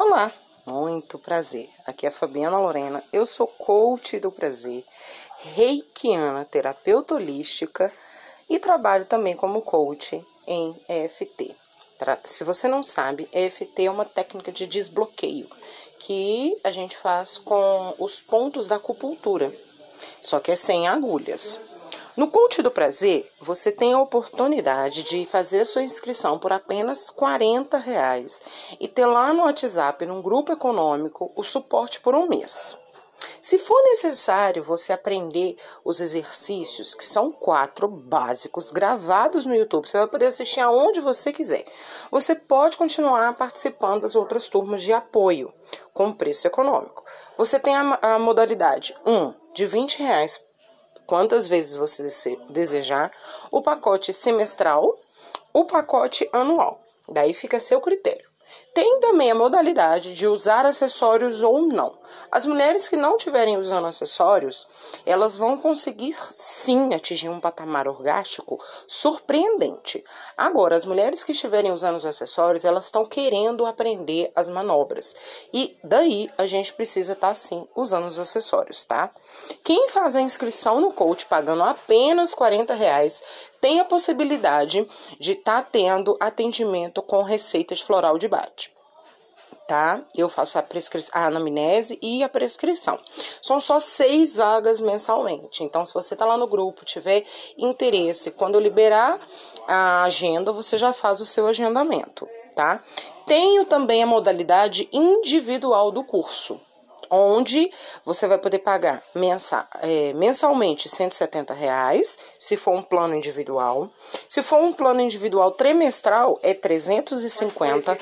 Olá, 0.00 0.30
muito 0.64 1.18
prazer. 1.18 1.68
Aqui 1.84 2.06
é 2.06 2.08
a 2.08 2.12
Fabiana 2.12 2.56
Lorena. 2.56 3.02
Eu 3.12 3.26
sou 3.26 3.48
coach 3.48 4.20
do 4.20 4.30
prazer, 4.30 4.84
reikiana, 5.56 6.44
terapeuta 6.44 7.16
holística 7.16 7.92
e 8.48 8.60
trabalho 8.60 9.06
também 9.06 9.34
como 9.34 9.60
coach 9.60 10.24
em 10.46 10.72
EFT. 10.88 11.52
Se 12.24 12.44
você 12.44 12.68
não 12.68 12.84
sabe, 12.84 13.28
EFT 13.32 13.86
é 13.86 13.90
uma 13.90 14.04
técnica 14.04 14.52
de 14.52 14.68
desbloqueio 14.68 15.48
que 15.98 16.56
a 16.62 16.70
gente 16.70 16.96
faz 16.96 17.36
com 17.36 17.92
os 17.98 18.20
pontos 18.20 18.68
da 18.68 18.76
acupuntura, 18.76 19.52
só 20.22 20.38
que 20.38 20.52
é 20.52 20.56
sem 20.56 20.86
agulhas. 20.86 21.58
No 22.18 22.26
Coach 22.26 22.62
do 22.62 22.70
Prazer, 22.72 23.30
você 23.40 23.70
tem 23.70 23.92
a 23.92 24.00
oportunidade 24.00 25.04
de 25.04 25.24
fazer 25.24 25.64
sua 25.64 25.84
inscrição 25.84 26.36
por 26.36 26.52
apenas 26.52 27.10
R$ 27.10 27.78
reais 27.78 28.40
e 28.80 28.88
ter 28.88 29.06
lá 29.06 29.32
no 29.32 29.44
WhatsApp, 29.44 30.04
num 30.04 30.20
grupo 30.20 30.50
econômico, 30.50 31.30
o 31.36 31.44
suporte 31.44 32.00
por 32.00 32.16
um 32.16 32.26
mês. 32.26 32.76
Se 33.40 33.56
for 33.56 33.80
necessário 33.84 34.64
você 34.64 34.92
aprender 34.92 35.54
os 35.84 36.00
exercícios, 36.00 36.92
que 36.92 37.04
são 37.04 37.30
quatro 37.30 37.86
básicos, 37.86 38.72
gravados 38.72 39.44
no 39.44 39.54
YouTube, 39.54 39.88
você 39.88 39.98
vai 39.98 40.08
poder 40.08 40.26
assistir 40.26 40.58
aonde 40.58 40.98
você 40.98 41.32
quiser. 41.32 41.64
Você 42.10 42.34
pode 42.34 42.76
continuar 42.76 43.32
participando 43.34 44.02
das 44.02 44.16
outras 44.16 44.48
turmas 44.48 44.82
de 44.82 44.92
apoio 44.92 45.54
com 45.94 46.12
preço 46.12 46.48
econômico. 46.48 47.04
Você 47.36 47.60
tem 47.60 47.76
a, 47.76 47.96
a 48.02 48.18
modalidade 48.18 48.92
1 49.06 49.12
um, 49.12 49.34
de 49.54 49.66
20 49.66 50.00
reais 50.00 50.47
quantas 51.08 51.46
vezes 51.46 51.74
você 51.74 52.36
desejar, 52.50 53.10
o 53.50 53.62
pacote 53.62 54.12
semestral, 54.12 54.94
o 55.54 55.64
pacote 55.64 56.28
anual. 56.34 56.84
Daí 57.08 57.32
fica 57.32 57.56
a 57.56 57.60
seu 57.60 57.80
critério. 57.80 58.27
Tem 58.74 59.00
também 59.00 59.30
a 59.30 59.34
modalidade 59.34 60.14
de 60.14 60.26
usar 60.26 60.64
acessórios 60.64 61.42
ou 61.42 61.62
não. 61.62 61.98
As 62.30 62.46
mulheres 62.46 62.86
que 62.86 62.96
não 62.96 63.16
estiverem 63.16 63.56
usando 63.56 63.86
acessórios, 63.86 64.66
elas 65.04 65.36
vão 65.36 65.56
conseguir 65.56 66.16
sim 66.32 66.94
atingir 66.94 67.28
um 67.28 67.40
patamar 67.40 67.88
orgástico 67.88 68.62
surpreendente. 68.86 70.04
Agora, 70.36 70.76
as 70.76 70.84
mulheres 70.84 71.24
que 71.24 71.32
estiverem 71.32 71.72
usando 71.72 71.96
os 71.96 72.06
acessórios, 72.06 72.64
elas 72.64 72.84
estão 72.84 73.04
querendo 73.04 73.66
aprender 73.66 74.30
as 74.36 74.48
manobras. 74.48 75.14
E 75.52 75.76
daí 75.82 76.30
a 76.38 76.46
gente 76.46 76.72
precisa 76.72 77.14
estar 77.14 77.28
tá, 77.28 77.34
sim 77.34 77.66
usando 77.74 78.06
os 78.06 78.18
acessórios, 78.18 78.84
tá? 78.84 79.10
Quem 79.62 79.88
faz 79.88 80.14
a 80.14 80.20
inscrição 80.20 80.80
no 80.80 80.92
coach 80.92 81.26
pagando 81.26 81.62
apenas 81.62 82.34
40 82.34 82.74
reais 82.74 83.22
tem 83.60 83.80
a 83.80 83.84
possibilidade 83.84 84.86
de 85.18 85.32
estar 85.32 85.62
tá 85.62 85.68
tendo 85.70 86.16
atendimento 86.20 87.02
com 87.02 87.22
receitas 87.22 87.80
floral 87.80 88.18
de 88.18 88.28
bate. 88.28 88.72
Tá? 89.66 90.02
Eu 90.16 90.30
faço 90.30 90.58
a, 90.58 90.64
a 91.12 91.26
anamnese 91.26 91.98
e 92.00 92.22
a 92.22 92.28
prescrição. 92.28 92.98
São 93.42 93.60
só 93.60 93.78
seis 93.78 94.36
vagas 94.36 94.80
mensalmente. 94.80 95.62
Então, 95.62 95.84
se 95.84 95.92
você 95.92 96.16
tá 96.16 96.24
lá 96.24 96.38
no 96.38 96.46
grupo, 96.46 96.86
tiver 96.86 97.24
interesse, 97.58 98.30
quando 98.30 98.54
eu 98.54 98.62
liberar 98.62 99.20
a 99.66 100.04
agenda, 100.04 100.52
você 100.52 100.78
já 100.78 100.94
faz 100.94 101.20
o 101.20 101.26
seu 101.26 101.46
agendamento, 101.46 102.26
tá? 102.56 102.82
Tenho 103.26 103.66
também 103.66 104.02
a 104.02 104.06
modalidade 104.06 104.88
individual 104.90 105.90
do 105.90 106.02
curso 106.02 106.58
onde 107.10 107.70
você 108.04 108.26
vai 108.26 108.38
poder 108.38 108.58
pagar 108.58 109.02
mensa, 109.14 109.66
é, 109.82 110.12
mensalmente 110.14 110.88
170 110.88 111.54
reais, 111.54 112.18
se 112.38 112.56
for 112.56 112.72
um 112.72 112.82
plano 112.82 113.14
individual. 113.14 113.90
Se 114.26 114.42
for 114.42 114.58
um 114.58 114.72
plano 114.72 115.00
individual 115.00 115.50
trimestral, 115.52 116.38
é 116.42 116.54
350, 116.54 117.98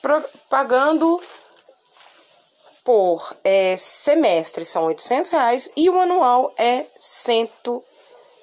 pra, 0.00 0.22
pagando 0.48 1.20
por 2.84 3.34
é, 3.42 3.76
semestre 3.78 4.64
são 4.64 4.84
800 4.84 5.30
reais 5.30 5.70
e 5.74 5.88
o 5.88 5.98
anual 5.98 6.52
é 6.58 6.84
100, 7.00 7.50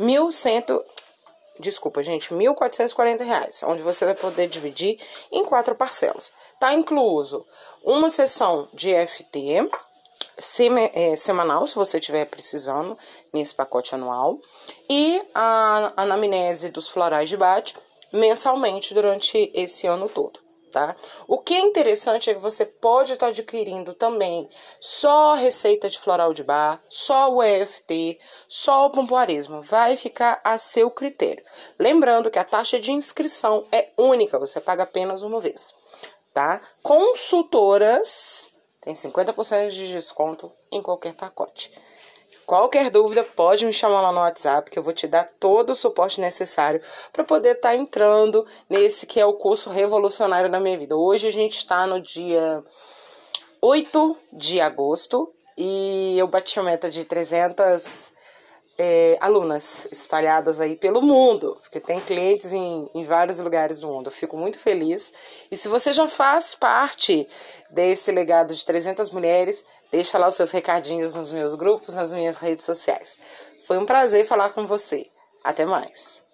1.100, 0.00 0.84
desculpa, 1.58 2.02
gente, 2.02 2.32
R$ 2.32 2.36
1.440, 2.36 3.66
onde 3.66 3.82
você 3.82 4.04
vai 4.04 4.14
poder 4.14 4.46
dividir 4.46 4.98
em 5.30 5.44
quatro 5.44 5.74
parcelas. 5.74 6.32
Tá 6.58 6.72
incluso 6.72 7.46
uma 7.82 8.10
sessão 8.10 8.68
de 8.72 8.92
FT 9.06 9.68
é, 10.94 11.16
semanal, 11.16 11.66
se 11.66 11.74
você 11.74 11.98
estiver 11.98 12.24
precisando, 12.24 12.96
nesse 13.32 13.54
pacote 13.54 13.94
anual, 13.94 14.38
e 14.88 15.22
a 15.34 15.92
anamnese 15.96 16.68
dos 16.68 16.88
florais 16.88 17.28
de 17.28 17.36
bate 17.36 17.74
mensalmente 18.12 18.94
durante 18.94 19.50
esse 19.54 19.86
ano 19.86 20.08
todo 20.08 20.47
tá? 20.68 20.94
O 21.26 21.38
que 21.38 21.54
é 21.54 21.60
interessante 21.60 22.30
é 22.30 22.34
que 22.34 22.40
você 22.40 22.64
pode 22.64 23.12
estar 23.12 23.28
adquirindo 23.28 23.94
também 23.94 24.48
só 24.80 25.34
receita 25.34 25.88
de 25.88 25.98
floral 25.98 26.32
de 26.32 26.42
bar, 26.42 26.80
só 26.88 27.32
o 27.32 27.42
EFT, 27.42 28.18
só 28.46 28.86
o 28.86 28.90
pompoarismo. 28.90 29.60
Vai 29.60 29.96
ficar 29.96 30.40
a 30.44 30.56
seu 30.58 30.90
critério. 30.90 31.44
Lembrando 31.78 32.30
que 32.30 32.38
a 32.38 32.44
taxa 32.44 32.78
de 32.78 32.92
inscrição 32.92 33.66
é 33.72 33.90
única, 33.96 34.38
você 34.38 34.60
paga 34.60 34.84
apenas 34.84 35.22
uma 35.22 35.40
vez, 35.40 35.74
tá? 36.32 36.60
Consultoras 36.82 38.50
tem 38.80 38.94
50% 38.94 39.70
de 39.70 39.92
desconto 39.92 40.50
em 40.72 40.80
qualquer 40.80 41.14
pacote. 41.14 41.70
Qualquer 42.44 42.90
dúvida, 42.90 43.24
pode 43.24 43.64
me 43.64 43.72
chamar 43.72 44.02
lá 44.02 44.12
no 44.12 44.20
WhatsApp 44.20 44.70
que 44.70 44.78
eu 44.78 44.82
vou 44.82 44.92
te 44.92 45.06
dar 45.06 45.28
todo 45.40 45.70
o 45.70 45.74
suporte 45.74 46.20
necessário 46.20 46.80
para 47.12 47.24
poder 47.24 47.56
estar 47.56 47.70
tá 47.70 47.76
entrando 47.76 48.46
nesse 48.68 49.06
que 49.06 49.18
é 49.18 49.24
o 49.24 49.32
curso 49.32 49.70
revolucionário 49.70 50.50
da 50.50 50.60
minha 50.60 50.78
vida. 50.78 50.96
Hoje 50.96 51.26
a 51.26 51.32
gente 51.32 51.56
está 51.56 51.86
no 51.86 52.00
dia 52.00 52.62
8 53.60 54.16
de 54.32 54.60
agosto 54.60 55.32
e 55.56 56.16
eu 56.18 56.28
bati 56.28 56.58
a 56.58 56.62
meta 56.62 56.90
de 56.90 57.04
300 57.04 58.12
é, 58.78 59.18
alunas 59.20 59.88
espalhadas 59.90 60.60
aí 60.60 60.76
pelo 60.76 61.02
mundo, 61.02 61.58
porque 61.60 61.80
tem 61.80 62.00
clientes 62.00 62.52
em, 62.52 62.88
em 62.94 63.04
vários 63.04 63.40
lugares 63.40 63.80
do 63.80 63.88
mundo. 63.88 64.06
Eu 64.06 64.12
fico 64.12 64.36
muito 64.36 64.58
feliz. 64.58 65.12
E 65.50 65.56
se 65.56 65.66
você 65.68 65.92
já 65.92 66.06
faz 66.06 66.54
parte 66.54 67.26
desse 67.68 68.12
legado 68.12 68.54
de 68.54 68.64
300 68.64 69.10
mulheres, 69.10 69.64
deixa 69.90 70.16
lá 70.16 70.28
os 70.28 70.34
seus 70.34 70.52
recadinhos 70.52 71.14
nos 71.14 71.32
meus 71.32 71.56
grupos, 71.56 71.94
nas 71.94 72.14
minhas 72.14 72.36
redes 72.36 72.64
sociais. 72.64 73.18
Foi 73.64 73.76
um 73.76 73.84
prazer 73.84 74.24
falar 74.24 74.50
com 74.50 74.64
você. 74.64 75.10
Até 75.42 75.66
mais. 75.66 76.27